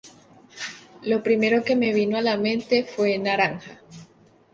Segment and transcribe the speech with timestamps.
[1.03, 3.79] Lo primero que me vino a la mente fue "naranja".